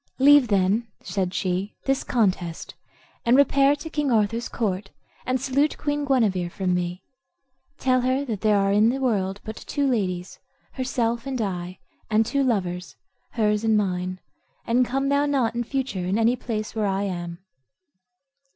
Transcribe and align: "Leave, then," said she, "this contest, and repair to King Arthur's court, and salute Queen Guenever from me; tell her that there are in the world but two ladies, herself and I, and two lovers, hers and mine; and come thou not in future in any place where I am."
"Leave, 0.17 0.47
then," 0.47 0.87
said 1.03 1.31
she, 1.31 1.75
"this 1.85 2.03
contest, 2.03 2.73
and 3.23 3.37
repair 3.37 3.75
to 3.75 3.87
King 3.87 4.11
Arthur's 4.11 4.49
court, 4.49 4.89
and 5.27 5.39
salute 5.39 5.77
Queen 5.77 6.05
Guenever 6.05 6.49
from 6.49 6.73
me; 6.73 7.03
tell 7.77 8.01
her 8.01 8.25
that 8.25 8.41
there 8.41 8.57
are 8.57 8.71
in 8.71 8.89
the 8.89 8.97
world 8.99 9.39
but 9.43 9.55
two 9.55 9.85
ladies, 9.87 10.39
herself 10.71 11.27
and 11.27 11.39
I, 11.39 11.77
and 12.09 12.25
two 12.25 12.41
lovers, 12.43 12.95
hers 13.33 13.63
and 13.63 13.77
mine; 13.77 14.19
and 14.65 14.87
come 14.87 15.07
thou 15.09 15.27
not 15.27 15.53
in 15.53 15.63
future 15.63 16.05
in 16.07 16.17
any 16.17 16.35
place 16.35 16.73
where 16.73 16.87
I 16.87 17.03
am." 17.03 17.37